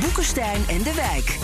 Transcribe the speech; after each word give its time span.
Boekenstein 0.00 0.68
en 0.68 0.82
de 0.82 0.94
Wijk. 0.94 1.38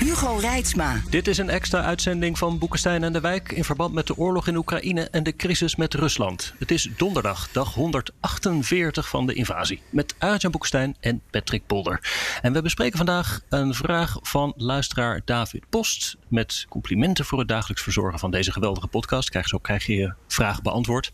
Hugo 0.00 0.36
Reitsma. 0.36 1.02
Dit 1.10 1.28
is 1.28 1.38
een 1.38 1.48
extra 1.50 1.82
uitzending 1.82 2.38
van 2.38 2.58
Boekenstein 2.58 3.04
en 3.04 3.12
de 3.12 3.20
Wijk 3.20 3.52
in 3.52 3.64
verband 3.64 3.94
met 3.94 4.06
de 4.06 4.16
oorlog 4.16 4.48
in 4.48 4.56
Oekraïne 4.56 5.08
en 5.10 5.22
de 5.22 5.36
crisis 5.36 5.76
met 5.76 5.94
Rusland. 5.94 6.54
Het 6.58 6.70
is 6.70 6.88
donderdag, 6.96 7.48
dag 7.52 7.74
148 7.74 9.08
van 9.08 9.26
de 9.26 9.34
invasie. 9.34 9.82
Met 9.90 10.14
Arjan 10.18 10.50
Boekenstein 10.50 10.96
en 11.00 11.22
Patrick 11.30 11.66
Polder. 11.66 12.00
En 12.42 12.52
we 12.52 12.62
bespreken 12.62 12.96
vandaag 12.96 13.40
een 13.48 13.74
vraag 13.74 14.18
van 14.22 14.52
luisteraar 14.56 15.20
David 15.24 15.64
Post. 15.70 16.16
Met 16.28 16.66
complimenten 16.68 17.24
voor 17.24 17.38
het 17.38 17.48
dagelijks 17.48 17.82
verzorgen 17.82 18.18
van 18.18 18.30
deze 18.30 18.52
geweldige 18.52 18.86
podcast. 18.86 19.30
Krijg, 19.30 19.48
zo 19.48 19.58
krijg 19.58 19.86
je 19.86 19.94
je 19.94 20.14
vraag 20.28 20.62
beantwoord. 20.62 21.12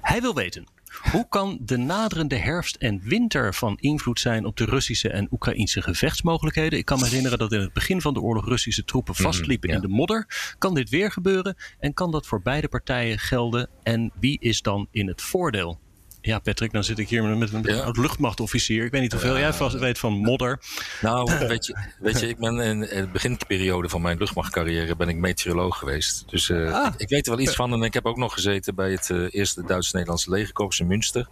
Hij 0.00 0.20
wil 0.20 0.34
weten. 0.34 0.78
Hoe 1.12 1.26
kan 1.28 1.58
de 1.62 1.76
naderende 1.76 2.36
herfst 2.36 2.76
en 2.76 3.00
winter 3.04 3.54
van 3.54 3.76
invloed 3.80 4.20
zijn 4.20 4.44
op 4.44 4.56
de 4.56 4.64
Russische 4.64 5.08
en 5.10 5.28
Oekraïnse 5.30 5.82
gevechtsmogelijkheden? 5.82 6.78
Ik 6.78 6.84
kan 6.84 6.98
me 6.98 7.04
herinneren 7.04 7.38
dat 7.38 7.52
in 7.52 7.60
het 7.60 7.72
begin 7.72 8.00
van 8.00 8.14
de 8.14 8.20
oorlog 8.20 8.46
Russische 8.48 8.84
troepen 8.84 9.14
Mhm, 9.14 9.22
vastliepen 9.22 9.68
in 9.68 9.80
de 9.80 9.88
modder. 9.88 10.54
Kan 10.58 10.74
dit 10.74 10.88
weer 10.88 11.12
gebeuren? 11.12 11.56
En 11.78 11.94
kan 11.94 12.10
dat 12.10 12.26
voor 12.26 12.42
beide 12.42 12.68
partijen 12.68 13.18
gelden? 13.18 13.68
En 13.82 14.12
wie 14.20 14.38
is 14.40 14.62
dan 14.62 14.88
in 14.90 15.08
het 15.08 15.22
voordeel? 15.22 15.80
Ja, 16.22 16.38
Patrick, 16.38 16.72
dan 16.72 16.84
zit 16.84 16.98
ik 16.98 17.08
hier 17.08 17.24
met 17.24 17.52
een 17.52 17.62
Ja. 17.62 17.80
oud 17.82 17.96
luchtmachtofficier. 17.96 18.84
Ik 18.84 18.90
weet 18.90 19.00
niet 19.00 19.12
hoeveel 19.12 19.38
jij 19.38 19.52
vast 19.52 19.78
weet 19.78 19.98
van 19.98 20.12
modder. 20.12 20.60
Nou, 21.00 21.38
weet 21.48 21.66
je, 21.66 21.76
weet 21.98 22.20
je, 22.20 22.28
ik 22.28 22.38
ben 22.38 22.58
in 22.60 22.80
de 22.80 23.08
beginperiode 23.12 23.88
van 23.88 24.02
mijn 24.02 24.18
luchtmachtcarrière 24.18 24.96
ben 24.96 25.08
ik 25.08 25.16
meteoroloog 25.16 25.78
geweest. 25.78 26.24
Dus 26.26 26.50
eh, 26.50 26.72
Ah. 26.72 26.86
ik, 26.94 27.00
ik 27.00 27.08
weet 27.08 27.26
er 27.26 27.32
wel 27.36 27.40
iets 27.44 27.54
van. 27.54 27.72
En 27.72 27.82
ik 27.82 27.94
heb 27.94 28.06
ook 28.06 28.16
nog 28.16 28.32
gezeten 28.32 28.74
bij 28.74 28.90
het 28.90 29.10
eh, 29.10 29.26
eerste 29.30 29.62
Duits-Nederlandse 29.66 30.30
legerkorps 30.30 30.80
in 30.80 30.86
Münster. 30.86 31.28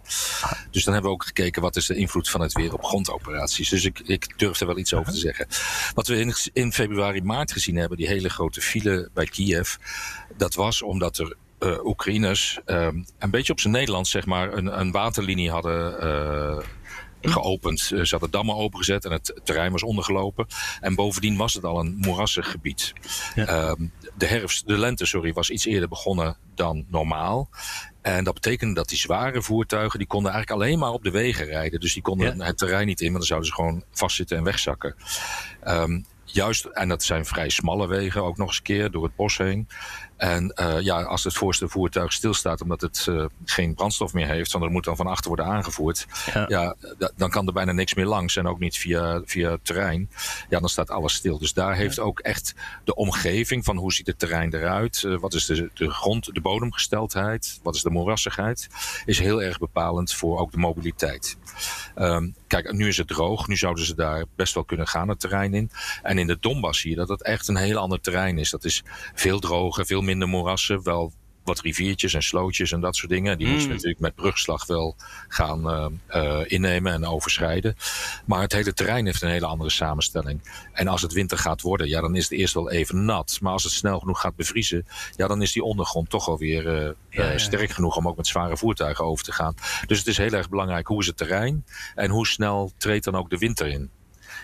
Dus 0.71 0.83
dan 0.83 0.93
hebben 0.93 1.11
we 1.11 1.17
ook 1.17 1.25
gekeken 1.25 1.61
wat 1.61 1.75
is 1.75 1.85
de 1.85 1.95
invloed 1.95 2.29
van 2.29 2.41
het 2.41 2.53
weer 2.53 2.73
op 2.73 2.83
grondoperaties. 2.83 3.69
Dus 3.69 3.85
ik, 3.85 3.99
ik 3.99 4.37
durf 4.39 4.59
er 4.59 4.67
wel 4.67 4.77
iets 4.77 4.93
over 4.93 5.11
te 5.13 5.19
zeggen. 5.19 5.47
Wat 5.93 6.07
we 6.07 6.19
in, 6.19 6.33
in 6.53 6.73
februari, 6.73 7.21
maart 7.21 7.51
gezien 7.51 7.75
hebben, 7.75 7.97
die 7.97 8.07
hele 8.07 8.29
grote 8.29 8.61
file 8.61 9.09
bij 9.13 9.25
Kiev. 9.25 9.75
Dat 10.37 10.53
was 10.53 10.81
omdat 10.81 11.17
er 11.17 11.35
eh, 11.59 11.85
Oekraïners 11.85 12.59
ehm, 12.65 13.03
een 13.19 13.29
beetje 13.29 13.51
op 13.51 13.59
zijn 13.59 13.73
Nederlands 13.73 14.09
zeg 14.11 14.25
maar 14.25 14.53
een, 14.53 14.79
een 14.79 14.91
waterlinie 14.91 15.51
hadden 15.51 16.01
eh, 16.01 16.57
geopend. 17.21 17.79
Eh, 17.81 17.87
Ze 18.03 18.07
hadden 18.09 18.31
dammen 18.31 18.55
opengezet 18.55 19.05
en 19.05 19.11
het 19.11 19.39
terrein 19.43 19.71
was 19.71 19.83
ondergelopen. 19.83 20.47
En 20.81 20.95
bovendien 20.95 21.37
was 21.37 21.53
het 21.53 21.63
al 21.63 21.79
een 21.79 21.95
moerassig 21.97 22.51
gebied. 22.51 22.93
Ja. 23.35 23.45
Ehm, 23.45 23.87
de 24.17 24.25
herfst, 24.25 24.67
de 24.67 24.77
lente, 24.77 25.05
sorry, 25.05 25.33
was 25.33 25.49
iets 25.49 25.65
eerder 25.65 25.89
begonnen 25.89 26.37
dan 26.55 26.85
normaal. 26.89 27.49
En 28.01 28.23
dat 28.23 28.33
betekende 28.33 28.73
dat 28.73 28.89
die 28.89 28.97
zware 28.97 29.41
voertuigen, 29.41 29.99
die 29.99 30.07
konden 30.07 30.31
eigenlijk 30.31 30.61
alleen 30.61 30.79
maar 30.79 30.91
op 30.91 31.03
de 31.03 31.11
wegen 31.11 31.45
rijden. 31.45 31.79
Dus 31.79 31.93
die 31.93 32.01
konden 32.01 32.37
Ja. 32.37 32.45
het 32.45 32.57
terrein 32.57 32.87
niet 32.87 32.99
in, 33.01 33.05
want 33.07 33.17
dan 33.17 33.27
zouden 33.27 33.49
ze 33.49 33.55
gewoon 33.55 33.83
vastzitten 33.91 34.37
en 34.37 34.43
wegzakken. 34.43 34.95
Ehm, 35.63 36.01
juist, 36.25 36.65
en 36.65 36.87
dat 36.89 37.03
zijn 37.03 37.25
vrij 37.25 37.49
smalle 37.49 37.87
wegen 37.87 38.23
ook 38.23 38.37
nog 38.37 38.47
eens 38.47 38.57
een 38.57 38.63
keer 38.63 38.91
door 38.91 39.03
het 39.03 39.15
bos 39.15 39.37
heen. 39.37 39.67
En 40.19 40.49
eh, 40.53 40.79
ja, 40.81 41.01
als 41.03 41.23
het 41.23 41.33
voorste 41.33 41.67
voertuig 41.69 42.13
stilstaat 42.13 42.61
omdat 42.61 42.81
het 42.81 43.05
eh, 43.09 43.25
geen 43.45 43.75
brandstof 43.75 44.13
meer 44.13 44.27
heeft, 44.27 44.51
want 44.51 44.63
er 44.65 44.71
moet 44.71 44.83
dan 44.83 44.95
van 44.95 45.07
achter 45.07 45.27
worden 45.27 45.45
aangevoerd. 45.45 46.05
Ja. 46.33 46.45
Ja, 46.47 46.75
da- 46.97 47.11
dan 47.17 47.29
kan 47.29 47.47
er 47.47 47.53
bijna 47.53 47.71
niks 47.71 47.93
meer 47.93 48.05
langs 48.05 48.35
en 48.35 48.47
ook 48.47 48.59
niet 48.59 48.77
via, 48.77 49.21
via 49.25 49.51
het 49.51 49.65
terrein. 49.65 50.09
Ja, 50.49 50.59
dan 50.59 50.69
staat 50.69 50.89
alles 50.89 51.13
stil. 51.13 51.37
Dus 51.37 51.53
daar 51.53 51.75
heeft 51.75 51.99
ook 51.99 52.19
echt 52.19 52.53
de 52.83 52.95
omgeving 52.95 53.65
van 53.65 53.77
hoe 53.77 53.93
ziet 53.93 54.07
het 54.07 54.19
terrein 54.19 54.53
eruit, 54.53 55.03
eh, 55.03 55.15
wat 55.19 55.33
is 55.33 55.45
de, 55.45 55.69
de 55.73 55.89
grond, 55.91 56.33
de 56.33 56.41
bodemgesteldheid, 56.41 57.59
wat 57.63 57.75
is 57.75 57.81
de 57.81 57.89
moerassigheid, 57.89 58.67
is 59.05 59.19
heel 59.19 59.41
erg 59.43 59.59
bepalend 59.59 60.13
voor 60.13 60.39
ook 60.39 60.51
de 60.51 60.57
mobiliteit. 60.57 61.37
Ehm, 61.95 62.29
kijk, 62.47 62.71
nu 62.71 62.87
is 62.87 62.97
het 62.97 63.07
droog. 63.07 63.47
Nu 63.47 63.57
zouden 63.57 63.85
ze 63.85 63.95
daar 63.95 64.25
best 64.35 64.53
wel 64.53 64.63
kunnen 64.63 64.87
gaan, 64.87 65.09
het 65.09 65.19
terrein 65.19 65.53
in. 65.53 65.71
En 66.03 66.17
in 66.17 66.27
de 66.27 66.37
Donbass 66.39 66.79
zie 66.81 66.89
je 66.89 66.95
dat 66.95 67.09
het 67.09 67.23
echt 67.23 67.47
een 67.47 67.55
heel 67.57 67.77
ander 67.77 68.01
terrein 68.01 68.37
is. 68.37 68.49
Dat 68.49 68.63
is 68.63 68.83
veel 69.13 69.39
droger, 69.39 69.85
veel 69.85 70.01
minder 70.09 70.27
moerassen. 70.27 70.83
Wel 70.83 71.13
wat 71.43 71.59
riviertjes 71.59 72.13
en 72.13 72.23
slootjes 72.23 72.71
en 72.71 72.81
dat 72.81 72.95
soort 72.95 73.11
dingen. 73.11 73.37
Die 73.37 73.45
Mm. 73.45 73.51
moeten 73.51 73.69
we 73.69 73.75
natuurlijk 73.75 74.01
met 74.01 74.15
brugslag 74.15 74.65
wel 74.65 74.95
gaan 75.27 75.69
eh, 75.69 75.85
eh, 76.07 76.45
innemen 76.51 76.93
en 76.93 77.05
overschrijden. 77.05 77.75
Maar 78.25 78.41
het 78.41 78.53
hele 78.53 78.73
terrein 78.73 79.05
heeft 79.05 79.21
een 79.21 79.29
hele 79.29 79.45
andere 79.45 79.69
samenstelling. 79.69 80.67
En 80.73 80.87
als 80.87 81.01
het 81.01 81.13
winter 81.13 81.37
gaat 81.37 81.61
worden, 81.61 81.87
ja, 81.87 82.01
dan 82.01 82.15
is 82.15 82.23
het 82.23 82.31
eerst 82.39 82.53
wel 82.53 82.71
even 82.71 83.05
nat. 83.05 83.37
Maar 83.41 83.51
als 83.51 83.63
het 83.63 83.71
snel 83.73 83.99
genoeg 83.99 84.19
gaat 84.21 84.35
bevriezen, 84.35 84.85
ja, 85.15 85.27
dan 85.27 85.41
is 85.41 85.51
die 85.51 85.63
ondergrond 85.63 86.09
toch 86.09 86.27
alweer 86.27 86.63
Ja, 86.71 86.93
eh, 87.09 87.31
ja. 87.31 87.37
sterk 87.37 87.69
genoeg 87.71 87.97
om 87.97 88.07
ook 88.07 88.17
met 88.17 88.27
zware 88.27 88.57
voertuigen 88.57 89.05
over 89.05 89.23
te 89.23 89.31
gaan. 89.31 89.55
Dus 89.87 89.97
het 89.97 90.07
is 90.07 90.17
heel 90.17 90.31
erg 90.33 90.49
belangrijk 90.49 90.87
hoe 90.87 91.01
is 91.01 91.07
het 91.07 91.17
terrein 91.17 91.65
en 91.95 92.09
hoe 92.09 92.27
snel 92.27 92.71
treedt 92.77 93.05
dan 93.05 93.15
ook 93.15 93.29
de 93.29 93.37
winter 93.37 93.67
in. 93.67 93.89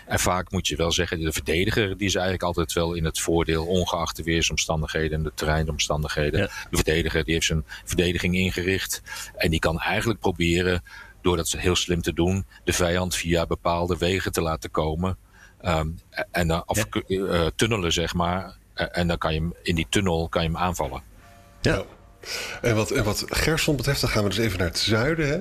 En 0.06 0.18
vaak 0.18 0.50
moet 0.50 0.66
je 0.66 0.76
wel 0.76 0.92
zeggen, 0.92 1.20
de 1.20 1.32
verdediger 1.32 1.96
die 1.96 2.06
is 2.06 2.14
eigenlijk 2.14 2.44
altijd 2.44 2.72
wel 2.72 2.94
in 2.94 3.04
het 3.04 3.20
voordeel, 3.20 3.66
ongeacht 3.66 4.16
de 4.16 4.22
weersomstandigheden 4.22 5.18
en 5.18 5.24
de 5.24 5.32
terreinomstandigheden. 5.34 6.40
Ja. 6.40 6.46
De 6.46 6.76
verdediger 6.76 7.24
die 7.24 7.34
heeft 7.34 7.46
zijn 7.46 7.64
verdediging 7.84 8.34
ingericht 8.34 9.02
en 9.36 9.50
die 9.50 9.60
kan 9.60 9.80
eigenlijk 9.80 10.20
proberen, 10.20 10.82
door 11.22 11.36
dat 11.36 11.50
heel 11.50 11.76
slim 11.76 12.02
te 12.02 12.12
doen, 12.12 12.46
de 12.64 12.72
vijand 12.72 13.14
via 13.14 13.46
bepaalde 13.46 13.96
wegen 13.96 14.32
te 14.32 14.40
laten 14.40 14.70
komen. 14.70 15.16
Ehm, 15.60 15.88
en 16.30 16.48
dan, 16.48 16.62
of 16.66 16.84
eh, 16.84 17.46
tunnelen, 17.56 17.92
zeg 17.92 18.14
maar. 18.14 18.56
Eh, 18.74 18.86
En 18.90 19.08
dan 19.08 19.18
kan 19.18 19.34
je 19.34 19.40
hem 19.40 19.54
in 19.62 19.74
die 19.74 19.86
tunnel 19.88 20.28
kan 20.28 20.42
je 20.42 20.48
hem 20.48 20.56
aanvallen. 20.56 21.02
Ja. 21.60 21.84
En 22.62 22.74
wat, 22.74 22.90
en 22.90 23.04
wat 23.04 23.24
Gerson 23.28 23.76
betreft, 23.76 24.00
dan 24.00 24.10
gaan 24.10 24.22
we 24.22 24.28
dus 24.28 24.38
even 24.38 24.58
naar 24.58 24.68
het 24.68 24.78
zuiden. 24.78 25.28
Hè. 25.28 25.38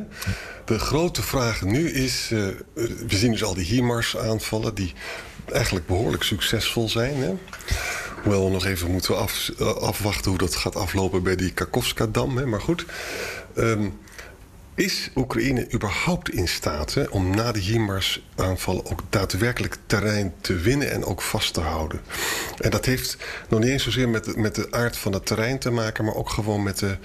De 0.66 0.80
grote 0.80 1.22
vraag 1.22 1.62
nu 1.62 1.92
is... 1.92 2.30
eh, 2.32 2.40
we 3.08 3.16
zien 3.16 3.32
dus 3.32 3.44
al 3.44 3.54
die 3.54 3.66
HIMARS 3.66 4.18
aanvallen... 4.18 4.76
die 4.76 4.94
eigenlijk 5.52 5.88
behoorlijk 5.88 6.24
succesvol 6.24 6.90
zijn. 6.90 7.16
Hè. 7.16 7.34
Hoewel 8.24 8.46
we 8.46 8.52
nog 8.52 8.66
even 8.66 8.92
moeten 8.92 9.16
eh, 9.16 9.76
afwachten 9.76 10.30
hoe 10.30 10.40
dat 10.40 10.56
gaat 10.56 10.76
aflopen... 10.76 11.24
bij 11.24 11.36
die 11.36 11.52
Kakovska-dam. 11.52 12.50
Maar 12.50 12.62
goed... 12.62 12.86
ehm, 13.56 13.90
is 14.76 15.10
Oekraïne 15.16 15.68
überhaupt 15.74 16.30
in 16.30 16.48
staat 16.48 16.94
hè, 16.94 17.04
om 17.04 17.36
na 17.36 17.52
de 17.52 17.60
HIMARS 17.60 18.22
aanvallen 18.36 18.86
ook 18.86 19.02
daadwerkelijk 19.10 19.78
terrein 19.86 20.34
te 20.42 20.56
winnen 20.56 20.92
en 20.92 21.06
ook 21.06 21.22
vast 21.22 21.54
te 21.54 21.60
houden? 21.62 22.02
En 22.58 22.70
dat 22.70 22.86
heeft 22.86 23.18
nog 23.50 23.60
niet 23.60 23.70
eens 23.70 23.84
zozeer 23.84 24.10
met, 24.10 24.24
de- 24.24 24.34
met 24.38 24.56
de 24.56 24.68
aard 24.72 24.98
van 24.98 25.14
het 25.14 25.26
terrein 25.26 25.60
te 25.60 25.72
maken, 25.72 26.06
maar 26.06 26.16
ook 26.16 26.30
gewoon 26.30 26.64
met 26.64 26.80
de, 26.80 26.98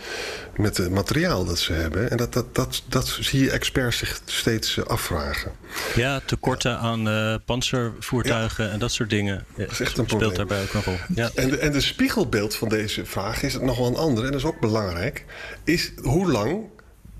met 0.57 0.77
het 0.77 0.91
materiaal 0.91 1.45
dat 1.45 1.59
ze 1.59 1.73
hebben. 1.73 2.11
En 2.11 2.17
dat, 2.17 2.33
dat, 2.33 2.55
dat, 2.55 2.83
dat 2.89 3.17
zie 3.21 3.41
je 3.43 3.51
experts 3.51 3.99
zich 3.99 4.21
steeds 4.25 4.77
eh, 4.77 4.85
afvragen. 4.85 5.53
Ja, 5.95 6.21
tekorten 6.25 6.79
aan 6.79 7.09
eh 7.09 7.35
panzervoertuigen 7.45 8.71
en 8.71 8.79
dat 8.79 8.93
soort 8.93 9.11
dingen. 9.11 9.45
eh, 9.57 9.67
is 9.71 9.81
echt 9.81 9.99
een 9.99 10.09
speelt 10.09 10.37
daarbij 10.37 10.63
ook 10.63 10.73
nog 10.73 10.87
op. 10.87 10.99
Ja. 11.15 11.31
En 11.35 11.51
de, 11.51 11.59
en 11.59 11.73
de 11.73 11.81
spiegelbeeld 11.81 12.55
van 12.57 12.69
deze 12.69 13.05
vraag 13.07 13.43
is 13.43 13.59
nog 13.59 13.79
wel 13.79 13.87
een 13.87 13.97
andere, 13.97 14.27
en 14.27 14.33
dat 14.33 14.41
is 14.41 14.47
ook 14.47 14.61
belangrijk. 14.61 15.25
Is 15.65 15.93
hoe 16.03 16.31
lang 16.33 16.63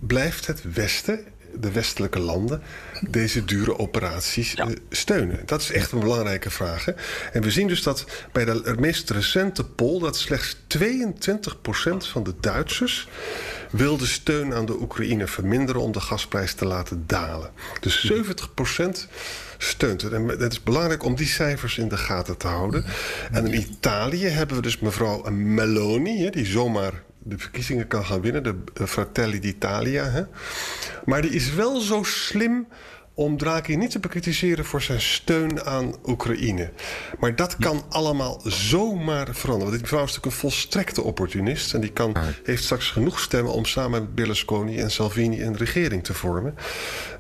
blijft 0.00 0.47
het 0.47 0.62
Westen, 0.75 1.20
de 1.61 1.73
westelijke 1.73 2.19
landen, 2.19 2.62
deze 3.08 3.44
dure 3.44 3.79
operaties 3.79 4.52
Ja. 4.52 4.67
eh, 4.69 4.73
steunen? 4.91 5.41
Dat 5.47 5.61
is 5.61 5.73
echt 5.73 5.93
een 5.93 6.00
belangrijke 6.00 6.50
vraag. 6.50 6.85
Hè? 6.85 6.93
En 7.32 7.43
we 7.43 7.50
zien 7.50 7.69
dus 7.69 7.82
dat 7.82 8.05
bij 8.32 8.44
de 8.44 8.75
meest 8.79 9.11
recente 9.11 9.64
poll 9.64 10.00
dat 10.00 10.17
slechts 10.17 10.56
22% 10.67 12.06
van 12.06 12.23
de 12.23 12.35
Duitsers 12.41 13.08
wil 13.70 13.97
de 13.97 14.06
steun 14.06 14.55
aan 14.55 14.67
de 14.67 14.81
Oekraïne 14.81 15.26
verminderen 15.26 15.82
om 15.82 15.93
de 15.93 16.00
gasprijs 16.00 16.55
te 16.55 16.64
laten 16.64 17.05
dalen. 17.06 17.50
Dus 17.81 18.12
70% 18.12 19.08
steunt 19.58 20.03
het. 20.03 20.12
En 20.12 20.29
het 20.29 20.53
is 20.53 20.62
belangrijk 20.62 21.05
om 21.05 21.14
die 21.14 21.26
cijfers 21.26 21.79
in 21.79 21.88
de 21.88 21.96
gaten 21.96 22.37
te 22.37 22.46
houden. 22.46 22.85
En 23.32 23.46
in 23.46 23.61
Italië 23.61 24.26
hebben 24.26 24.56
we 24.56 24.62
dus 24.62 24.79
mevrouw 24.79 25.31
Meloni, 25.31 26.31
die 26.31 26.46
zomaar 26.46 27.03
de 27.22 27.38
verkiezingen 27.38 27.87
kan 27.87 28.05
gaan 28.05 28.20
winnen, 28.20 28.43
de 28.43 28.55
eh, 28.75 28.87
Fratelli 28.87 29.40
d'Italia. 29.40 30.05
Hè. 30.05 30.22
Maar 31.05 31.22
die 31.22 31.31
is 31.31 31.55
wel 31.55 31.81
zo 31.81 32.02
slim 32.02 32.67
om 33.14 33.37
Draghi 33.37 33.76
niet 33.76 33.90
te 33.90 33.99
bekritiseren 33.99 34.64
voor 34.64 34.82
zijn 34.82 35.00
steun 35.00 35.64
aan 35.64 35.94
Oekraïne. 36.06 36.70
Maar 37.19 37.37
dat 37.37 37.56
kan 37.56 37.84
allemaal 37.88 38.40
zomaar 38.44 39.34
veranderen. 39.34 39.69
Want 39.69 39.78
die 39.78 39.88
vrouw 39.88 40.05
is 40.05 40.06
natuurlijk 40.06 40.34
een 40.34 40.40
volstrekte 40.40 41.02
opportunist. 41.02 41.75
En 41.75 41.81
die 41.81 41.93
kan, 41.93 42.17
heeft 42.44 42.64
straks 42.64 42.90
genoeg 42.90 43.20
stemmen 43.20 43.52
om 43.52 43.64
samen 43.64 44.00
met 44.00 44.14
Berlusconi 44.14 44.78
en 44.78 44.90
Salvini 44.90 45.43
een 45.43 45.56
regering 45.56 46.05
te 46.05 46.14
vormen. 46.14 46.55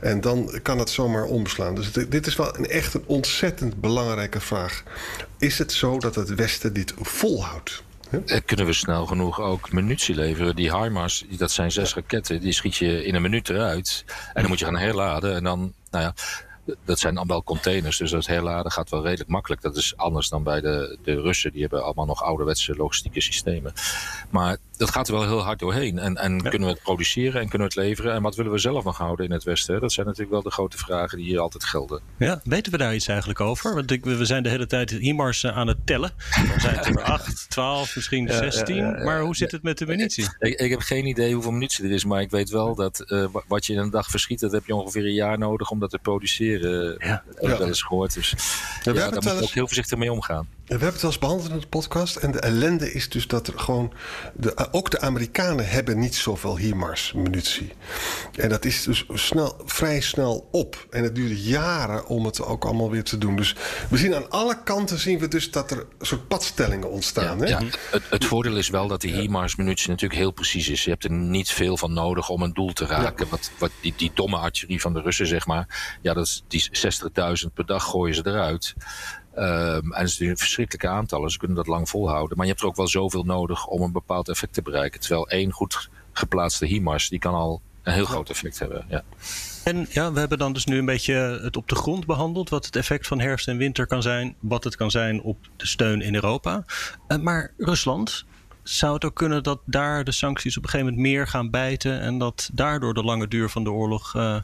En 0.00 0.20
dan 0.20 0.58
kan 0.62 0.78
het 0.78 0.90
zomaar 0.90 1.24
ombeslaan. 1.24 1.74
Dus 1.74 1.92
dit 1.92 2.26
is 2.26 2.36
wel 2.36 2.56
een, 2.56 2.66
echt 2.66 2.94
een 2.94 3.04
ontzettend 3.06 3.80
belangrijke 3.80 4.40
vraag. 4.40 4.82
Is 5.38 5.58
het 5.58 5.72
zo 5.72 5.98
dat 5.98 6.14
het 6.14 6.34
Westen 6.34 6.72
dit 6.72 6.94
volhoudt? 7.00 7.82
Huh? 8.10 8.40
Kunnen 8.44 8.66
we 8.66 8.72
snel 8.72 9.06
genoeg 9.06 9.40
ook 9.40 9.72
munitie 9.72 10.14
leveren? 10.14 10.56
Die 10.56 10.76
HIMARS, 10.76 11.24
dat 11.28 11.50
zijn 11.50 11.72
zes 11.72 11.94
raketten, 11.94 12.40
die 12.40 12.52
schiet 12.52 12.76
je 12.76 13.04
in 13.04 13.14
een 13.14 13.22
minuut 13.22 13.48
eruit. 13.48 14.04
En 14.06 14.40
dan 14.40 14.48
moet 14.50 14.58
je 14.58 14.64
gaan 14.64 14.76
herladen. 14.76 15.34
En 15.34 15.44
dan, 15.44 15.72
nou 15.90 16.04
ja, 16.04 16.14
dat 16.84 16.98
zijn 16.98 17.26
wel 17.26 17.42
containers, 17.42 17.96
dus 17.96 18.10
dat 18.10 18.26
herladen 18.26 18.72
gaat 18.72 18.90
wel 18.90 19.02
redelijk 19.02 19.30
makkelijk. 19.30 19.62
Dat 19.62 19.76
is 19.76 19.96
anders 19.96 20.28
dan 20.28 20.42
bij 20.42 20.60
de, 20.60 20.98
de 21.02 21.20
Russen, 21.20 21.52
die 21.52 21.60
hebben 21.60 21.84
allemaal 21.84 22.06
nog 22.06 22.22
ouderwetse 22.22 22.76
logistieke 22.76 23.20
systemen. 23.20 23.72
Maar 24.30 24.56
dat 24.80 24.90
gaat 24.90 25.08
er 25.08 25.14
wel 25.14 25.26
heel 25.26 25.42
hard 25.42 25.58
doorheen. 25.58 25.98
En, 25.98 26.16
en 26.16 26.42
kunnen 26.42 26.68
we 26.68 26.74
het 26.74 26.82
produceren 26.82 27.40
en 27.40 27.48
kunnen 27.48 27.68
we 27.68 27.74
het 27.74 27.86
leveren? 27.86 28.14
En 28.14 28.22
wat 28.22 28.36
willen 28.36 28.52
we 28.52 28.58
zelf 28.58 28.84
nog 28.84 28.98
houden 28.98 29.26
in 29.26 29.32
het 29.32 29.44
Westen? 29.44 29.80
Dat 29.80 29.92
zijn 29.92 30.06
natuurlijk 30.06 30.32
wel 30.32 30.42
de 30.42 30.50
grote 30.50 30.78
vragen 30.78 31.18
die 31.18 31.26
hier 31.26 31.38
altijd 31.38 31.64
gelden. 31.64 32.00
Ja, 32.16 32.40
weten 32.44 32.72
we 32.72 32.78
daar 32.78 32.94
iets 32.94 33.08
eigenlijk 33.08 33.40
over? 33.40 33.74
Want 33.74 33.90
ik, 33.90 34.04
we 34.04 34.24
zijn 34.24 34.42
de 34.42 34.48
hele 34.48 34.66
tijd 34.66 34.90
HIMARS 34.90 35.46
aan 35.46 35.66
het 35.66 35.86
tellen. 35.86 36.10
Dan 36.48 36.60
zijn 36.60 36.76
het 36.76 36.86
er 36.86 37.02
8, 37.02 37.50
12, 37.50 37.94
misschien 37.96 38.28
16. 38.28 39.04
maar 39.04 39.20
hoe 39.20 39.36
zit 39.36 39.52
het 39.52 39.62
met 39.62 39.78
de 39.78 39.86
munitie? 39.86 40.28
Ik, 40.38 40.60
ik, 40.60 40.70
heb 40.70 40.80
geen 40.80 41.06
idee 41.06 41.34
hoeveel 41.34 41.52
munitie 41.52 41.84
er 41.84 41.90
is. 41.90 42.04
Maar 42.04 42.20
ik 42.20 42.30
weet 42.30 42.50
wel 42.50 42.74
dat 42.74 43.04
uh, 43.06 43.26
wat 43.46 43.66
je 43.66 43.72
in 43.72 43.78
een 43.78 43.90
dag 43.90 44.06
verschiet, 44.06 44.40
dat 44.40 44.52
heb 44.52 44.66
je 44.66 44.74
ongeveer 44.74 45.04
een 45.04 45.14
jaar 45.14 45.38
nodig 45.38 45.70
om 45.70 45.78
dat 45.78 45.90
te 45.90 45.98
produceren. 45.98 46.94
Ja. 46.98 47.22
Dat 47.26 47.40
heb 47.40 47.50
ik 47.50 47.58
wel 47.58 47.66
eens 47.66 47.82
gehoord. 47.82 48.14
Dus 48.14 48.34
ja, 48.82 48.92
daar 48.92 49.12
moet 49.12 49.24
je 49.24 49.42
ook 49.42 49.50
heel 49.50 49.66
voorzichtig 49.66 49.98
mee 49.98 50.12
omgaan. 50.12 50.48
We 50.70 50.76
hebben 50.76 50.92
het 50.92 51.02
wel 51.02 51.10
eens 51.10 51.20
behandeld 51.20 51.50
in 51.50 51.60
de 51.60 51.66
podcast. 51.66 52.16
En 52.16 52.30
de 52.30 52.40
ellende 52.40 52.92
is 52.92 53.08
dus 53.08 53.26
dat 53.26 53.46
er 53.46 53.58
gewoon. 53.58 53.92
De, 54.34 54.68
ook 54.70 54.90
de 54.90 55.00
Amerikanen 55.00 55.68
hebben 55.68 55.98
niet 55.98 56.14
zoveel 56.14 56.56
HIMARS-munitie. 56.56 57.72
En 58.36 58.48
dat 58.48 58.64
is 58.64 58.82
dus 58.82 59.04
snel, 59.12 59.56
vrij 59.64 60.00
snel 60.00 60.48
op. 60.50 60.86
En 60.90 61.02
het 61.02 61.14
duurde 61.14 61.42
jaren 61.42 62.06
om 62.06 62.24
het 62.24 62.42
ook 62.42 62.64
allemaal 62.64 62.90
weer 62.90 63.04
te 63.04 63.18
doen. 63.18 63.36
Dus 63.36 63.54
we 63.88 63.96
zien 63.96 64.14
aan 64.14 64.30
alle 64.30 64.62
kanten 64.62 64.98
zien 64.98 65.18
we 65.18 65.28
dus 65.28 65.50
dat 65.50 65.70
er 65.70 65.86
een 65.98 66.06
soort 66.06 66.28
padstellingen 66.28 66.90
ontstaan. 66.90 67.38
Ja, 67.38 67.44
hè? 67.44 67.50
ja 67.50 67.62
het, 67.90 68.02
het, 68.10 68.24
voordeel 68.24 68.56
is 68.56 68.68
wel 68.68 68.88
dat 68.88 69.00
die 69.00 69.12
HIMARS-munitie 69.12 69.88
natuurlijk 69.88 70.20
heel 70.20 70.30
precies 70.30 70.68
is. 70.68 70.84
Je 70.84 70.90
hebt 70.90 71.04
er 71.04 71.12
niet 71.12 71.50
veel 71.50 71.76
van 71.76 71.92
nodig 71.92 72.28
om 72.28 72.42
een 72.42 72.52
doel 72.52 72.72
te 72.72 72.86
raken. 72.86 73.24
Ja. 73.24 73.30
Wat, 73.30 73.50
wat 73.58 73.70
die, 73.80 73.94
die 73.96 74.10
domme 74.14 74.36
artillerie 74.36 74.80
van 74.80 74.92
de 74.92 75.00
Russen, 75.00 75.26
zeg 75.26 75.46
maar. 75.46 75.98
Ja, 76.02 76.14
dat 76.14 76.26
is, 76.26 76.44
die 76.48 76.68
60.000 77.46 77.52
per 77.54 77.66
dag 77.66 77.84
gooien 77.84 78.14
ze 78.14 78.26
eruit. 78.26 78.74
Um, 79.36 79.92
en 79.92 80.00
het 80.00 80.08
is 80.08 80.20
een 80.20 80.36
verschrikkelijke 80.36 80.88
aantallen. 80.88 81.30
Ze 81.30 81.38
kunnen 81.38 81.56
dat 81.56 81.66
lang 81.66 81.88
volhouden. 81.88 82.36
Maar 82.36 82.46
je 82.46 82.52
hebt 82.52 82.62
er 82.62 82.68
ook 82.68 82.76
wel 82.76 82.88
zoveel 82.88 83.24
nodig 83.24 83.66
om 83.66 83.82
een 83.82 83.92
bepaald 83.92 84.28
effect 84.28 84.54
te 84.54 84.62
bereiken. 84.62 85.00
Terwijl 85.00 85.28
één 85.28 85.50
goed 85.50 85.90
geplaatste 86.12 86.66
HIMARS, 86.66 87.08
die 87.08 87.18
kan 87.18 87.34
al 87.34 87.60
een 87.82 87.92
heel 87.92 88.04
groot 88.04 88.30
effect 88.30 88.58
hebben. 88.58 88.84
Ja. 88.88 89.02
En 89.64 89.86
ja, 89.90 90.12
we 90.12 90.18
hebben 90.18 90.38
dan 90.38 90.52
dus 90.52 90.64
nu 90.64 90.78
een 90.78 90.84
beetje 90.84 91.14
het 91.42 91.56
op 91.56 91.68
de 91.68 91.74
grond 91.74 92.06
behandeld. 92.06 92.48
Wat 92.48 92.66
het 92.66 92.76
effect 92.76 93.06
van 93.06 93.20
herfst 93.20 93.48
en 93.48 93.56
winter 93.56 93.86
kan 93.86 94.02
zijn. 94.02 94.36
Wat 94.40 94.64
het 94.64 94.76
kan 94.76 94.90
zijn 94.90 95.22
op 95.22 95.38
de 95.56 95.66
steun 95.66 96.00
in 96.00 96.14
Europa. 96.14 96.64
Uh, 97.08 97.18
maar 97.18 97.52
Rusland, 97.58 98.24
zou 98.70 98.94
het 98.94 99.04
ook 99.04 99.14
kunnen 99.14 99.42
dat 99.42 99.60
daar 99.64 100.04
de 100.04 100.12
sancties 100.12 100.56
op 100.56 100.62
een 100.62 100.68
gegeven 100.68 100.92
moment 100.92 101.12
meer 101.12 101.26
gaan 101.26 101.50
bijten 101.50 102.00
en 102.00 102.18
dat 102.18 102.50
daardoor 102.52 102.94
de 102.94 103.02
lange 103.02 103.28
duur 103.28 103.48
van 103.48 103.64
de 103.64 103.70
oorlog 103.70 104.14
uh, 104.16 104.36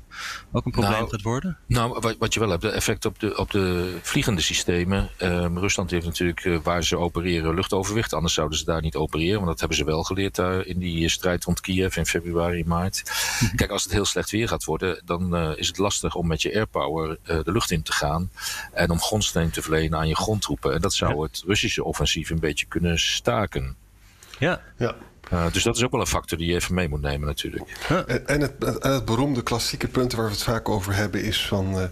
ook 0.52 0.64
een 0.64 0.72
probleem 0.72 0.92
nou, 0.92 1.10
gaat 1.10 1.22
worden? 1.22 1.58
Nou, 1.66 1.98
wat, 2.00 2.16
wat, 2.18 2.34
je 2.34 2.40
wel 2.40 2.48
hebt, 2.48 2.62
de 2.62 2.70
effect 2.70 3.04
op 3.04 3.20
de, 3.20 3.36
op 3.36 3.50
de 3.50 3.98
vliegende 4.02 4.40
systemen. 4.40 5.10
Um, 5.22 5.58
Rusland 5.58 5.90
heeft 5.90 6.06
natuurlijk 6.06 6.44
uh, 6.44 6.58
waar 6.62 6.84
ze 6.84 6.96
opereren 6.96 7.54
luchtoverwicht, 7.54 8.12
anders 8.12 8.34
zouden 8.34 8.58
ze 8.58 8.64
daar 8.64 8.80
niet 8.80 8.96
opereren, 8.96 9.36
want 9.36 9.46
dat 9.46 9.58
hebben 9.58 9.76
ze 9.78 9.84
wel 9.84 10.02
geleerd 10.02 10.34
daar 10.34 10.66
in 10.66 10.78
die 10.78 11.08
strijd 11.08 11.44
rond 11.44 11.60
Kiev 11.60 11.96
in 11.96 12.06
februari, 12.06 12.64
maart. 12.64 13.02
Kijk, 13.56 13.70
als 13.70 13.82
het 13.82 13.92
heel 13.92 14.04
slecht 14.04 14.30
weer 14.30 14.48
gaat 14.48 14.64
worden, 14.64 15.02
dan 15.04 15.56
is 15.56 15.66
het 15.66 15.78
lastig 15.78 16.14
om 16.14 16.26
met 16.26 16.42
je 16.42 16.54
airpower 16.54 17.18
de 17.22 17.52
lucht 17.52 17.70
in 17.70 17.82
te 17.82 17.92
gaan 17.92 18.30
en 18.72 18.90
om 18.90 19.00
grondsteun 19.00 19.50
te 19.50 19.62
verlenen 19.62 19.98
aan 19.98 20.08
je 20.08 20.16
grondtroepen. 20.16 20.74
En 20.74 20.80
dat 20.80 20.94
zou 20.94 21.22
het 21.22 21.42
Russische 21.46 21.84
offensief 21.84 22.30
een 22.30 22.40
beetje 22.40 22.66
kunnen 22.66 22.98
staken. 22.98 23.76
Ja. 24.38 24.60
ja. 24.76 24.94
Uh, 25.32 25.52
dus 25.52 25.62
dat 25.62 25.76
is 25.76 25.84
ook 25.84 25.90
wel 25.90 26.00
een 26.00 26.06
factor 26.06 26.38
die 26.38 26.48
je 26.48 26.54
even 26.54 26.74
mee 26.74 26.88
moet 26.88 27.00
nemen 27.00 27.26
natuurlijk. 27.26 27.64
Ja. 27.88 28.04
En, 28.04 28.26
en, 28.26 28.40
het, 28.40 28.52
en 28.80 28.92
het 28.92 29.04
beroemde 29.04 29.42
klassieke 29.42 29.88
punt 29.88 30.12
waar 30.12 30.24
we 30.24 30.30
het 30.30 30.42
vaak 30.42 30.68
over 30.68 30.94
hebben 30.94 31.22
is 31.22 31.46
van... 31.46 31.78
Uh, 31.78 31.84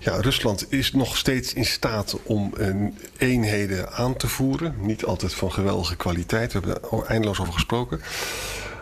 ja, 0.00 0.20
Rusland 0.20 0.72
is 0.72 0.92
nog 0.92 1.16
steeds 1.16 1.54
in 1.54 1.64
staat 1.64 2.18
om 2.22 2.52
uh, 2.58 2.86
eenheden 3.18 3.92
aan 3.92 4.16
te 4.16 4.28
voeren. 4.28 4.74
Niet 4.78 5.04
altijd 5.04 5.34
van 5.34 5.52
geweldige 5.52 5.96
kwaliteit, 5.96 6.52
we 6.52 6.58
hebben 6.58 6.90
er 6.90 7.04
eindeloos 7.04 7.40
over 7.40 7.52
gesproken. 7.52 8.00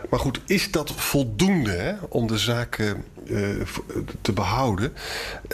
Maar 0.09 0.19
goed, 0.19 0.39
is 0.45 0.71
dat 0.71 0.91
voldoende 0.91 1.71
hè, 1.71 1.93
om 2.09 2.27
de 2.27 2.37
zaken 2.37 3.03
uh, 3.25 3.61
te 4.21 4.31
behouden? 4.31 4.93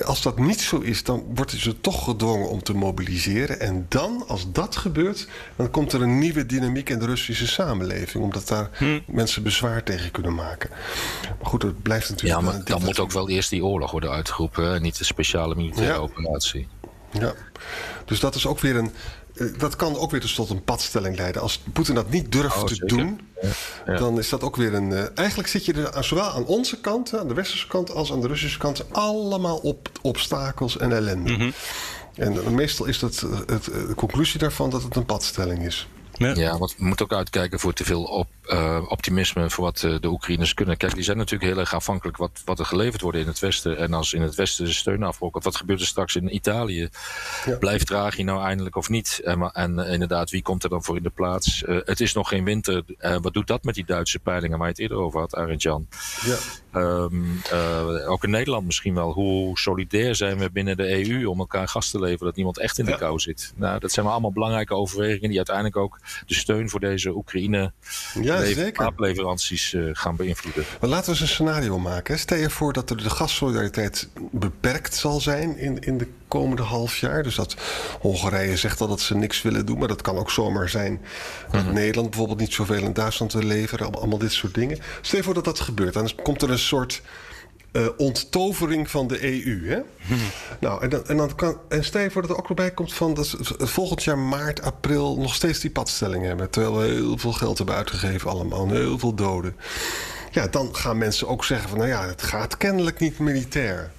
Als 0.06 0.22
dat 0.22 0.40
niet 0.40 0.62
zo 0.62 0.80
is, 0.80 1.04
dan 1.04 1.25
worden 1.36 1.60
ze 1.60 1.81
toch 1.81 2.04
gedwongen 2.04 2.50
om 2.50 2.63
te 2.63 2.74
mobiliseren. 2.74 3.60
En 3.60 3.86
dan, 3.90 4.24
als 4.28 4.51
dat 4.51 4.75
gebeurt, 4.75 5.28
dan 5.56 5.69
komt 5.72 5.94
er 5.94 6.01
een 6.01 6.19
nieuwe 6.19 6.45
dynamiek 6.45 6.90
in 6.90 7.00
de 7.00 7.06
Russische 7.06 7.48
samenleving. 7.48 8.24
Omdat 8.24 8.48
daar 8.48 8.69
hm. 8.74 9.00
mensen 9.07 9.44
bezwaar 9.44 9.84
tegen 9.84 10.12
kunnen 10.12 10.36
maken. 10.36 10.69
Maar 11.40 11.48
goed, 11.50 11.62
het 11.62 11.81
blijft 11.81 12.10
natuurlijk... 12.10 12.42
Ja, 12.42 12.51
maar 12.51 12.63
dan 12.63 12.84
moet 12.84 13.00
ook 13.00 13.12
wel 13.12 13.30
eerst 13.30 13.50
die 13.50 13.66
oorlog 13.66 13.92
worden 13.92 14.12
uitgeroepen. 14.12 14.81
Niet 14.81 14.98
de 14.98 15.04
speciale 15.04 15.56
militaire 15.56 15.94
ja. 15.94 16.00
operatie. 16.00 16.68
Ja, 17.12 17.34
dus 18.06 18.19
dat 18.19 18.36
is 18.36 18.45
ook 18.45 18.60
weer 18.60 18.75
een 18.75 18.92
dat 19.57 19.75
kan 19.75 19.97
ook 19.97 20.12
weer 20.12 20.21
dus 20.21 20.33
tot 20.33 20.50
een 20.50 20.63
padstelling 20.63 21.18
leiden. 21.18 21.41
Als 21.41 21.62
Poetin 21.74 21.95
dat 21.95 22.09
niet 22.09 22.31
durft 22.31 22.57
oh, 22.57 22.63
te 22.63 22.75
zeker. 22.75 22.88
doen, 22.88 23.19
ja. 23.41 23.50
Ja. 23.85 23.97
dan 23.97 24.19
is 24.19 24.30
dat 24.30 24.41
ook 24.41 24.56
weer 24.56 24.74
een. 24.74 24.89
Uh, 24.89 25.03
eigenlijk 25.15 25.50
zit 25.50 25.65
je 25.65 25.74
er 25.74 26.03
zowel 26.03 26.30
aan 26.30 26.45
onze 26.45 26.80
kant, 26.80 27.18
aan 27.18 27.27
de 27.27 27.33
westerse 27.33 27.68
kant, 27.68 27.91
als 27.91 28.12
aan 28.12 28.21
de 28.21 28.27
Russische 28.27 28.57
kant, 28.57 28.85
allemaal 28.91 29.57
op 29.57 29.89
obstakels 30.01 30.77
en 30.77 30.91
ellende. 30.91 31.31
Mm 31.31 31.39
-hmm. 31.39 31.53
En 32.15 32.56
meestal 32.56 32.85
is 32.85 33.00
dat 33.00 33.19
het, 33.19 33.50
het, 33.50 33.63
de 33.63 33.94
conclusie 33.95 34.39
daarvan 34.39 34.69
dat 34.69 34.83
het 34.83 34.95
een 34.95 35.06
padstelling 35.06 35.65
is. 35.65 35.88
Ja, 36.18 36.33
ja 36.36 36.57
want 36.57 36.75
we 36.77 36.86
moeten 36.86 37.06
ook 37.06 37.13
uitkijken 37.13 37.60
voor 37.60 37.74
te 37.74 37.83
veel 37.83 38.04
op, 38.04 38.27
uh, 38.45 38.81
optimisme 38.88 39.50
voor 39.50 39.63
wat 39.63 39.83
uh, 39.83 40.00
de 40.00 40.07
Oekraïners 40.07 40.54
kunnen. 40.54 40.77
Kijk, 40.77 40.94
die 40.94 41.04
zijn 41.04 41.18
natuurlijk 41.18 41.51
heel 41.51 41.60
erg 41.60 41.74
afhankelijk 41.74 42.18
wat, 42.18 42.42
wat 42.45 42.60
er 42.60 42.65
geleverd 42.65 43.01
wordt 43.01 43.18
in 43.18 43.27
het 43.27 43.39
Westen. 43.39 43.77
En 43.77 43.94
als 43.94 44.13
in 44.13 44.21
het 44.21 44.36
Westen 44.36 44.65
de 44.65 44.74
steun 44.74 45.04
afbrokkelt, 45.04 45.44
wat 45.44 45.56
gebeurt 45.56 45.80
er 45.80 45.86
straks 45.86 46.15
in 46.15 46.36
Italië? 46.36 46.89
Ja. 47.45 47.57
Blijft 47.57 47.88
Draghi 47.88 48.24
nou 48.24 48.44
eindelijk 48.44 48.75
of 48.75 48.89
niet? 48.89 49.21
En, 49.24 49.51
en 49.51 49.80
uh, 49.80 49.92
inderdaad, 49.92 50.30
wie 50.30 50.42
komt 50.42 50.63
er 50.63 50.69
dan 50.69 50.83
voor 50.83 50.98
in 50.98 51.04
de 51.04 51.10
plaats? 51.10 51.63
het 51.65 52.00
is 52.00 52.13
nog 52.13 52.27
geen 52.27 52.44
winter. 52.44 52.83
wat 53.21 53.33
doet 53.33 53.48
dat 53.48 53.63
met 53.63 53.75
die 53.75 53.86
Duitse 53.86 54.19
peilingen 54.19 54.57
waar 54.57 54.68
je 54.68 54.74
het 54.74 54.81
eerder 54.81 54.98
over 54.98 55.19
had, 55.19 55.35
Arend 55.35 55.61
Jan? 55.61 55.87
Ja. 56.26 56.37
Um, 56.76 57.42
ook 58.07 58.23
in 58.23 58.30
Nederland 58.30 58.66
misschien 58.66 58.94
wel. 58.94 59.11
Hoe 59.11 59.59
solidair 59.59 60.16
zijn 60.16 60.37
we 60.37 60.52
binnen 60.52 60.78
de 60.78 61.07
EU 61.07 61.26
om 61.26 61.40
elkaar 61.40 61.68
gas 61.68 61.90
te 61.90 61.99
leveren 61.99 62.26
dat 62.26 62.35
niemand 62.35 62.59
echt 62.59 62.78
in 62.78 62.85
de 62.85 62.97
kou 62.97 63.19
zit? 63.19 63.54
Nou, 63.56 63.80
dat 63.80 63.92
zijn 63.92 64.06
allemaal 64.06 64.31
belangrijke 64.31 64.76
overwegingen 64.76 65.28
die 65.30 65.37
uiteindelijk 65.37 65.78
ook 65.78 65.99
de 66.26 66.33
steun 66.33 66.69
voor 66.69 66.80
deze 66.80 67.16
Oekraïne 67.16 67.74
ja, 68.22 68.44
wapenleveranties 68.74 69.74
uh, 69.74 69.90
gaan 69.94 70.16
beïnvloeden. 70.16 70.66
Maar 70.80 70.90
laten 70.90 71.06
we 71.06 71.12
eens 71.12 71.22
een 71.22 71.28
scenario 71.28 71.80
maken. 71.80 72.19
Stel 72.19 72.38
je 72.38 72.50
voor 72.50 72.74
dat 72.74 72.90
er 72.90 72.98
de 72.98 73.10
gassolidariteit 73.10 74.10
beperkt 74.31 74.95
zal 74.95 75.22
zijn 75.22 75.57
in, 75.57 75.80
in 75.80 75.98
de 75.98 76.07
komende 76.28 76.62
half 76.62 76.98
jaar. 76.98 77.24
Dus 77.24 77.36
dat 77.36 77.56
Hongarije 78.00 78.57
zegt 78.57 78.81
al 78.81 78.88
dat 78.88 79.02
ze 79.02 79.16
niks 79.16 79.42
willen 79.42 79.66
doen. 79.66 79.78
Maar 79.78 79.88
dat 79.88 80.02
kan 80.02 80.18
ook 80.18 80.31
zomaar 80.31 80.69
zijn 80.69 81.02
dat 81.52 81.62
mm 81.62 81.68
-hmm. 81.68 81.76
Nederland 81.76 82.10
bijvoorbeeld 82.10 82.40
niet 82.40 82.54
zoveel 82.54 82.83
in 82.83 82.94
Duitsland 82.94 83.33
wil 83.33 83.44
leveren. 83.44 83.94
Allemaal 83.94 84.18
dit 84.18 84.31
soort 84.31 84.54
dingen. 84.54 84.80
Stel 85.02 85.18
je 85.18 85.24
voor 85.26 85.33
dat 85.33 85.45
dat 85.45 85.60
gebeurt. 85.60 85.94
Dan 85.94 86.10
komt 86.24 86.42
er 86.42 86.50
een 86.50 86.60
soort 86.60 87.02
uh, 87.73 87.87
onttovering 87.97 88.89
van 88.89 89.07
de 89.07 89.23
EU. 89.23 89.69
Hè? 89.69 89.80
Nou, 90.59 90.81
en, 90.81 90.89
dan, 90.89 91.07
en, 91.07 91.18
dan 91.18 91.35
kan, 91.35 91.57
en 91.69 91.83
stel 91.83 92.09
voor 92.09 92.21
dat 92.21 92.31
er 92.31 92.37
ook 92.37 92.47
nog 92.47 92.57
bij 92.57 92.71
komt 92.71 92.94
van 92.94 93.13
dat 93.13 93.35
volgend 93.57 94.03
jaar 94.03 94.18
maart, 94.18 94.61
april 94.61 95.18
nog 95.18 95.35
steeds 95.35 95.59
die 95.59 95.71
padstelling 95.71 96.25
hebben. 96.25 96.49
Terwijl 96.49 96.77
we 96.77 96.85
heel 96.85 97.18
veel 97.18 97.31
geld 97.31 97.57
hebben 97.57 97.75
uitgegeven, 97.75 98.30
allemaal, 98.30 98.69
heel 98.69 98.99
veel 98.99 99.13
doden. 99.13 99.56
Ja, 100.31 100.47
dan 100.47 100.75
gaan 100.75 100.97
mensen 100.97 101.27
ook 101.27 101.45
zeggen 101.45 101.69
van 101.69 101.77
nou 101.77 101.89
ja, 101.89 102.07
het 102.07 102.21
gaat 102.21 102.57
kennelijk 102.57 102.99
niet 102.99 103.19
militair. 103.19 103.92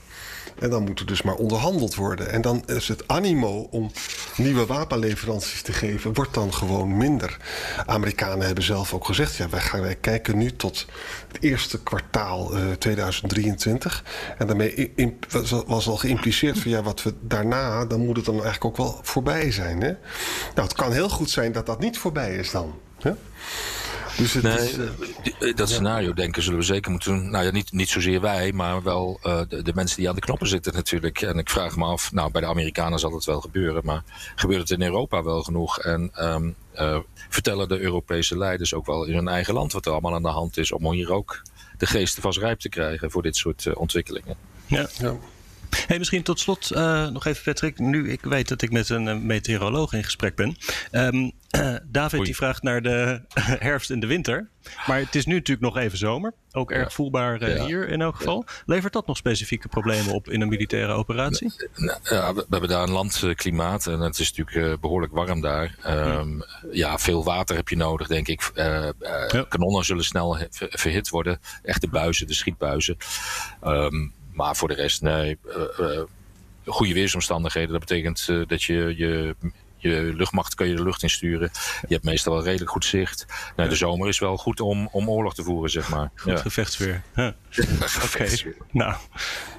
En 0.59 0.71
dan 0.71 0.83
moet 0.83 1.01
er 1.01 1.07
dus 1.07 1.23
maar 1.23 1.35
onderhandeld 1.35 1.95
worden. 1.95 2.31
En 2.31 2.41
dan 2.41 2.63
is 2.67 2.89
het 2.89 3.09
animo 3.09 3.69
om 3.71 3.91
nieuwe 4.37 4.67
wapenleveranties 4.67 5.63
te 5.63 5.73
geven, 5.73 6.15
wordt 6.15 6.35
dan 6.35 6.55
gewoon 6.55 6.97
minder. 6.97 7.37
Amerikanen 7.87 8.47
hebben 8.47 8.65
zelf 8.65 8.95
ook 8.95 9.05
gezegd: 9.05 9.37
ja, 9.37 9.49
wij, 9.49 9.61
gaan, 9.61 9.81
wij 9.81 9.97
kijken 9.97 10.39
nu 10.39 10.57
tot 10.57 10.87
het 11.29 11.43
eerste 11.43 11.83
kwartaal 11.83 12.57
uh, 12.57 12.73
2023. 12.73 14.05
En 14.39 14.47
daarmee 14.47 14.93
in, 14.95 15.19
was 15.67 15.89
al 15.89 15.97
geïmpliceerd 15.97 16.59
van 16.59 16.71
ja, 16.71 16.83
wat 16.83 17.03
we 17.03 17.15
daarna, 17.21 17.85
dan 17.85 18.05
moet 18.07 18.17
het 18.17 18.25
dan 18.25 18.35
eigenlijk 18.35 18.65
ook 18.65 18.77
wel 18.77 18.99
voorbij 19.03 19.51
zijn. 19.51 19.81
Hè? 19.81 19.93
Nou, 20.55 20.69
het 20.69 20.73
kan 20.73 20.93
heel 20.93 21.09
goed 21.09 21.31
zijn 21.31 21.53
dat 21.53 21.67
dat 21.67 21.81
niet 21.81 21.99
voorbij 21.99 22.37
is 22.37 22.51
dan. 22.51 22.75
Hè? 23.01 23.13
Dus 24.17 24.33
het 24.33 24.43
Nee, 24.43 24.57
is, 24.57 24.77
eh, 24.79 25.49
eh, 25.49 25.57
dat 25.57 25.69
scenario 25.69 26.13
denken 26.13 26.43
zullen 26.43 26.59
we 26.59 26.65
zeker 26.65 26.91
moeten 26.91 27.13
doen. 27.13 27.31
Nou 27.31 27.45
ja, 27.45 27.51
niet, 27.51 27.73
niet 27.73 27.89
zozeer 27.89 28.21
wij, 28.21 28.53
maar 28.53 28.83
wel 28.83 29.19
eh, 29.23 29.41
de, 29.49 29.63
de 29.63 29.73
mensen 29.75 29.97
die 29.97 30.09
aan 30.09 30.15
de 30.15 30.21
knoppen 30.21 30.47
zitten 30.47 30.73
natuurlijk. 30.73 31.23
En 31.23 31.39
ik 31.39 31.51
vraag 31.51 31.77
me 31.77 31.85
af, 31.85 32.13
nou 32.13 32.31
bij 32.31 32.41
de 32.41 32.47
Amerikanen 32.47 32.99
zal 32.99 33.15
het 33.15 33.25
wel 33.25 33.41
gebeuren, 33.41 33.83
maar 33.85 34.03
gebeurt 34.35 34.61
het 34.61 34.71
in 34.71 34.83
Europa 34.87 35.23
wel 35.23 35.43
genoeg? 35.43 35.79
En 35.79 36.11
ehm, 36.15 36.51
eh, 36.73 36.99
vertellen 37.29 37.69
de 37.69 37.81
Europese 37.81 38.39
leiders 38.39 38.75
ook 38.75 38.87
wel 38.87 39.05
in 39.05 39.15
hun 39.15 39.29
eigen 39.29 39.55
land 39.55 39.73
wat 39.73 39.87
er 39.87 39.93
allemaal 39.93 40.15
aan 40.15 40.23
de 40.23 40.29
hand 40.29 40.57
is, 40.57 40.73
om 40.73 40.93
hier 40.93 41.13
ook 41.13 41.43
de 41.79 41.87
geesten 41.87 42.23
vast 42.23 42.39
rijp 42.39 42.59
te 42.59 42.69
krijgen 42.69 43.11
voor 43.11 43.23
dit 43.23 43.37
soort 43.37 43.75
ontwikkelingen? 43.75 44.37
Ja. 44.67 44.89
ja. 44.99 45.17
Hey, 45.87 45.99
misschien 45.99 46.23
tot 46.23 46.41
slot 46.41 46.71
eh, 46.71 47.09
nog 47.09 47.27
even, 47.27 47.43
Patrick. 47.43 47.79
Nu 47.79 48.11
ik 48.11 48.21
weet 48.23 48.49
dat 48.49 48.63
ik 48.63 48.71
met 48.71 48.89
een 48.89 49.09
eh, 49.09 49.17
meteoroloog 49.17 49.93
in 49.93 50.05
gesprek 50.05 50.37
ben. 50.37 50.57
Ehm, 50.91 51.31
David 51.87 52.19
Oei. 52.19 52.25
die 52.25 52.37
vraagt 52.37 52.63
naar 52.63 52.83
de 52.83 53.21
herfst 53.69 53.91
en 53.91 54.01
de 54.01 54.07
winter. 54.07 54.49
Maar 54.87 54.99
het 54.99 55.15
is 55.15 55.27
nu 55.27 55.35
natuurlijk 55.35 55.75
nog 55.75 55.83
even 55.83 55.99
zomer. 55.99 56.35
Ook 56.53 56.71
erg 56.71 56.93
voelbaar 56.93 57.41
eh, 57.41 57.57
Ja. 57.57 57.65
hier 57.65 57.89
in 57.89 58.01
elk 58.01 58.17
geval. 58.17 58.45
Levert 58.67 58.93
dat 58.93 59.07
nog 59.07 59.17
specifieke 59.17 59.69
problemen 59.69 60.15
op 60.15 60.29
in 60.29 60.41
een 60.41 60.49
militaire 60.49 60.93
operatie? 60.93 61.53
Nou, 61.75 62.35
we, 62.35 62.47
hebben 62.51 62.69
daar 62.69 62.83
een 62.83 62.91
landklimaat 62.91 63.87
en 63.87 64.01
het 64.01 64.19
is 64.19 64.33
natuurlijk 64.33 64.73
eh, 64.73 64.81
behoorlijk 64.81 65.13
warm 65.13 65.41
daar. 65.41 65.77
Ehm, 65.83 66.41
ja, 66.71 66.99
veel 66.99 67.25
water 67.25 67.57
heb 67.57 67.69
je 67.69 67.77
nodig, 67.77 68.07
denk 68.07 68.29
ik. 68.29 68.51
Eh, 68.55 68.89
eh. 68.89 69.43
Kanonnen 69.49 69.85
zullen 69.85 70.05
snel 70.05 70.39
verhit 70.51 71.09
worden. 71.09 71.41
Echte 71.63 71.89
buizen, 71.89 72.27
de 72.27 72.35
schietbuizen. 72.35 72.97
Ehm, 73.63 74.09
maar 74.35 74.57
voor 74.57 74.69
de 74.69 74.75
rest, 74.75 75.03
nee. 75.03 75.39
eh, 75.49 75.97
eh, 75.99 76.03
goede 76.67 76.95
weersomstandigheden, 76.95 77.71
dat 77.71 77.81
betekent 77.81 78.27
eh, 78.29 78.41
dat 78.47 78.63
je 78.63 78.95
je. 78.97 79.37
Je 79.77 80.13
luchtmacht 80.15 80.55
kan 80.55 80.69
je 80.69 80.75
de 80.75 80.83
lucht 80.83 81.03
insturen. 81.03 81.51
Je 81.89 81.95
hebt 81.95 82.05
meestal 82.05 82.35
wel 82.35 82.45
redelijk 82.45 82.71
goed 82.71 82.85
zicht. 82.85 83.27
Nou, 83.57 83.69
de 83.69 83.75
zomer 83.75 84.09
is 84.09 84.19
wel 84.19 84.37
goed 84.37 84.61
om, 84.61 84.89
om 84.93 85.11
oorlog 85.11 85.35
te 85.35 85.43
voeren, 85.43 85.71
zeg 85.71 85.89
maar. 85.89 86.11
Goed 86.15 86.33
Ja. 86.33 86.39
gevechtsweer. 86.39 87.03
Huh. 87.15 87.31
Oké. 88.05 88.29
Nou, 88.71 88.95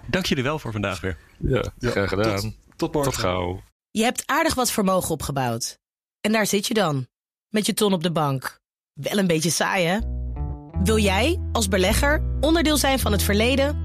dank 0.05 0.25
jullie 0.25 0.43
wel 0.43 0.59
voor 0.59 0.71
vandaag 0.71 0.99
weer. 1.01 1.17
Ja, 1.37 1.63
Ja, 1.79 1.89
graag 1.89 2.09
gedaan. 2.09 2.39
Tot, 2.41 2.53
tot 2.75 2.93
morgen. 2.93 3.11
Tot 3.11 3.21
gauw. 3.21 3.63
Je 3.91 4.03
hebt 4.03 4.23
aardig 4.25 4.53
wat 4.53 4.71
vermogen 4.71 5.09
opgebouwd. 5.11 5.79
En 6.21 6.31
daar 6.31 6.47
zit 6.47 6.67
je 6.67 6.73
dan, 6.73 7.07
met 7.49 7.65
je 7.65 7.73
ton 7.73 7.93
op 7.93 8.03
de 8.03 8.11
bank. 8.11 8.59
Wel 8.93 9.17
een 9.17 9.27
beetje 9.27 9.49
saai, 9.49 9.85
hè? 9.85 9.99
Wil 10.83 10.97
jij, 10.97 11.39
als 11.51 11.67
belegger, 11.67 12.23
onderdeel 12.41 12.77
zijn 12.77 12.99
van 12.99 13.11
het 13.11 13.23
verleden 13.23 13.84